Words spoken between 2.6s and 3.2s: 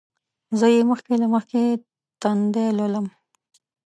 لولم.